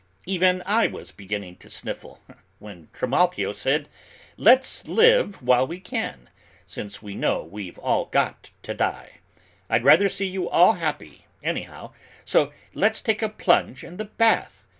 Even 0.25 0.63
I 0.65 0.87
was 0.87 1.11
beginning 1.11 1.57
to 1.57 1.69
sniffle, 1.69 2.21
when 2.57 2.87
Trimalchio 2.91 3.51
said, 3.51 3.87
"Let's 4.35 4.87
live 4.87 5.43
while 5.43 5.67
we 5.67 5.79
can, 5.79 6.27
since 6.65 7.03
we 7.03 7.13
know 7.13 7.43
we've 7.43 7.77
all 7.77 8.05
got 8.07 8.49
to 8.63 8.73
die. 8.73 9.19
I'd 9.69 9.83
rather 9.85 10.09
see 10.09 10.25
you 10.25 10.49
all 10.49 10.73
happy, 10.73 11.27
anyhow, 11.43 11.93
so 12.25 12.51
let's 12.73 12.99
take 12.99 13.21
a 13.21 13.29
plunge 13.29 13.83
in 13.83 13.97
the 13.97 14.05
bath. 14.05 14.63